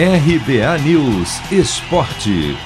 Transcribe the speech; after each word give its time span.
RBA 0.00 0.78
News 0.84 1.40
Esporte. 1.50 2.56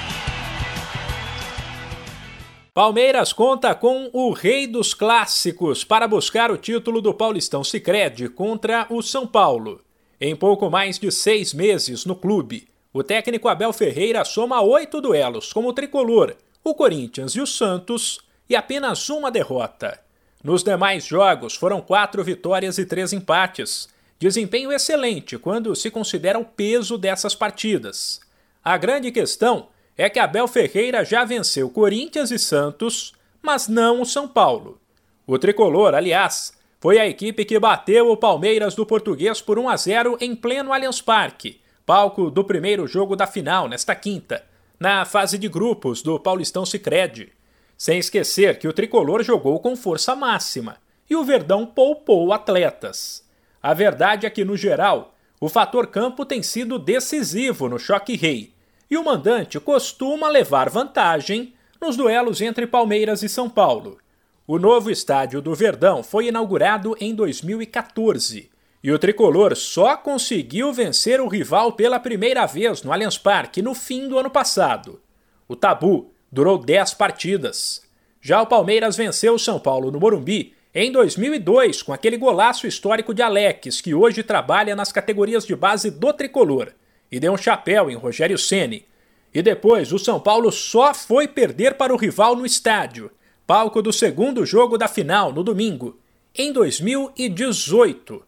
Palmeiras 2.75 3.33
conta 3.33 3.73
com 3.73 4.07
o 4.13 4.31
rei 4.31 4.67
dos 4.67 4.93
clássicos 4.93 5.83
para 5.83 6.07
buscar 6.07 6.51
o 6.51 6.57
título 6.57 7.01
do 7.01 7.11
Paulistão 7.11 7.63
Sicredi 7.63 8.29
contra 8.29 8.85
o 8.87 9.01
São 9.01 9.25
Paulo. 9.25 9.81
Em 10.21 10.35
pouco 10.35 10.69
mais 10.69 10.99
de 10.99 11.11
seis 11.11 11.55
meses 11.55 12.05
no 12.05 12.15
clube, 12.15 12.67
o 12.93 13.01
técnico 13.01 13.47
Abel 13.47 13.73
Ferreira 13.73 14.23
soma 14.23 14.61
oito 14.61 15.01
duelos 15.01 15.51
como 15.51 15.69
o 15.69 15.73
tricolor, 15.73 16.35
o 16.63 16.75
Corinthians 16.75 17.31
e 17.31 17.41
o 17.41 17.47
Santos 17.47 18.19
e 18.47 18.55
apenas 18.55 19.09
uma 19.09 19.31
derrota. 19.31 19.99
Nos 20.43 20.61
demais 20.61 21.03
jogos 21.03 21.55
foram 21.55 21.81
quatro 21.81 22.23
vitórias 22.23 22.77
e 22.77 22.85
três 22.85 23.11
empates, 23.11 23.91
Desempenho 24.23 24.71
excelente 24.71 25.37
quando 25.37 25.75
se 25.75 25.91
considera 25.91 26.39
o 26.39 26.45
peso 26.45 26.97
dessas 26.97 27.35
partidas. 27.35 28.21
A 28.63 28.77
grande 28.77 29.11
questão 29.11 29.67
é 29.97 30.09
que 30.09 30.17
Abel 30.17 30.47
Ferreira 30.47 31.03
já 31.03 31.25
venceu 31.25 31.69
Corinthians 31.69 32.31
e 32.31 32.39
Santos, 32.39 33.11
mas 33.41 33.67
não 33.67 34.01
o 34.01 34.05
São 34.05 34.25
Paulo. 34.25 34.79
O 35.27 35.37
tricolor, 35.37 35.93
aliás, 35.93 36.53
foi 36.79 36.99
a 36.99 37.05
equipe 37.05 37.43
que 37.43 37.59
bateu 37.59 38.09
o 38.09 38.15
Palmeiras 38.15 38.73
do 38.75 38.85
Português 38.85 39.41
por 39.41 39.59
1 39.59 39.67
a 39.67 39.75
0 39.75 40.17
em 40.21 40.33
pleno 40.33 40.71
Allianz 40.71 41.01
Parque, 41.01 41.59
palco 41.85 42.31
do 42.31 42.45
primeiro 42.45 42.87
jogo 42.87 43.17
da 43.17 43.27
final 43.27 43.67
nesta 43.67 43.93
quinta, 43.93 44.41
na 44.79 45.03
fase 45.03 45.37
de 45.37 45.49
grupos 45.49 46.01
do 46.01 46.17
Paulistão 46.17 46.65
Sicredi. 46.65 47.33
Sem 47.77 47.99
esquecer 47.99 48.57
que 48.57 48.69
o 48.69 48.73
tricolor 48.73 49.21
jogou 49.21 49.59
com 49.59 49.75
força 49.75 50.15
máxima 50.15 50.77
e 51.09 51.15
o 51.17 51.25
Verdão 51.25 51.65
poupou 51.65 52.31
atletas. 52.31 53.22
A 53.63 53.73
verdade 53.73 54.27
é 54.27 54.29
que, 54.29 54.43
no 54.43 54.57
geral, 54.57 55.15
o 55.39 55.47
fator 55.47 55.87
campo 55.87 56.25
tem 56.25 56.43
sido 56.43 56.77
decisivo 56.77 57.69
no 57.69 57.79
choque 57.79 58.17
rei, 58.17 58.53
e 58.91 58.97
o 58.97 59.03
mandante 59.03 59.59
costuma 59.59 60.27
levar 60.27 60.69
vantagem 60.69 61.53
nos 61.81 61.95
duelos 61.95 62.41
entre 62.41 62.67
Palmeiras 62.67 63.23
e 63.23 63.29
São 63.29 63.49
Paulo. 63.49 63.97
O 64.45 64.59
novo 64.59 64.91
estádio 64.91 65.41
do 65.41 65.55
Verdão 65.55 66.03
foi 66.03 66.27
inaugurado 66.27 66.95
em 66.99 67.15
2014 67.15 68.51
e 68.83 68.91
o 68.91 68.99
tricolor 68.99 69.55
só 69.55 69.95
conseguiu 69.95 70.73
vencer 70.73 71.21
o 71.21 71.29
rival 71.29 71.71
pela 71.71 72.01
primeira 72.01 72.45
vez 72.45 72.83
no 72.83 72.91
Allianz 72.91 73.17
Parque 73.17 73.61
no 73.61 73.73
fim 73.73 74.09
do 74.09 74.19
ano 74.19 74.29
passado. 74.29 75.01
O 75.47 75.55
tabu 75.55 76.11
durou 76.29 76.57
10 76.57 76.93
partidas. 76.95 77.81
Já 78.19 78.41
o 78.41 78.47
Palmeiras 78.47 78.97
venceu 78.97 79.35
o 79.35 79.39
São 79.39 79.57
Paulo 79.57 79.89
no 79.89 80.01
Morumbi 80.01 80.53
em 80.75 80.91
2002, 80.91 81.83
com 81.83 81.93
aquele 81.93 82.17
golaço 82.17 82.65
histórico 82.65 83.13
de 83.13 83.21
Alex, 83.21 83.79
que 83.79 83.93
hoje 83.93 84.23
trabalha 84.23 84.75
nas 84.75 84.91
categorias 84.91 85.45
de 85.45 85.55
base 85.55 85.91
do 85.91 86.11
tricolor, 86.11 86.71
e 87.11 87.19
deu 87.19 87.31
um 87.31 87.37
chapéu 87.37 87.91
em 87.91 87.95
Rogério 87.95 88.39
Ceni. 88.39 88.85
E 89.31 89.41
depois, 89.43 89.93
o 89.93 89.99
São 89.99 90.19
Paulo 90.19 90.51
só 90.51 90.93
foi 90.93 91.27
perder 91.27 91.75
para 91.75 91.93
o 91.93 91.97
rival 91.97 92.35
no 92.35 92.45
estádio, 92.45 93.11
palco 93.45 93.83
do 93.83 93.93
segundo 93.93 94.45
jogo 94.45 94.77
da 94.77 94.87
final, 94.87 95.31
no 95.31 95.43
domingo, 95.43 95.99
em 96.35 96.51
2018. 96.51 98.25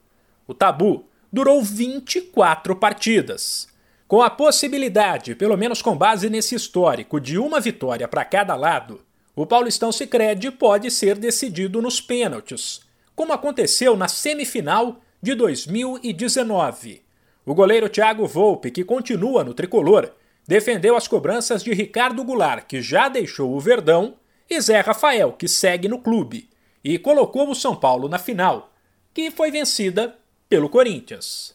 O 0.48 0.54
tabu 0.54 1.08
durou 1.34 1.64
24 1.64 2.76
partidas. 2.76 3.68
Com 4.08 4.22
a 4.22 4.30
possibilidade, 4.30 5.34
pelo 5.34 5.58
menos 5.58 5.82
com 5.82 5.98
base 5.98 6.30
nesse 6.30 6.54
histórico, 6.54 7.20
de 7.20 7.40
uma 7.40 7.60
vitória 7.60 8.08
para 8.08 8.24
cada 8.24 8.56
lado, 8.56 9.02
o 9.36 9.46
Paulistão 9.46 9.92
Sicredi 9.92 10.50
pode 10.50 10.90
ser 10.90 11.18
decidido 11.18 11.82
nos 11.82 12.00
pênaltis, 12.00 12.82
como 13.16 13.34
aconteceu 13.34 13.98
na 13.98 14.08
semifinal 14.08 15.02
de 15.22 15.34
2019. 15.36 17.02
O 17.46 17.54
goleiro 17.54 17.90
Thiago 17.90 18.26
Volpe, 18.26 18.72
que 18.72 18.84
continua 18.84 19.44
no 19.44 19.54
tricolor, 19.54 20.12
defendeu 20.48 20.96
as 20.96 21.08
cobranças 21.08 21.64
de 21.64 21.74
Ricardo 21.74 22.24
Goulart, 22.24 22.66
que 22.66 22.82
já 22.82 23.10
deixou 23.10 23.54
o 23.54 23.60
Verdão, 23.60 24.16
e 24.50 24.62
Zé 24.62 24.80
Rafael, 24.80 25.34
que 25.34 25.48
segue 25.48 25.88
no 25.88 26.00
clube, 26.00 26.50
e 26.84 27.00
colocou 27.00 27.50
o 27.50 27.56
São 27.56 27.76
Paulo 27.76 28.08
na 28.08 28.20
final, 28.20 28.72
que 29.14 29.32
foi 29.32 29.50
vencida 29.50 30.16
pelo 30.48 30.70
Corinthians. 30.70 31.55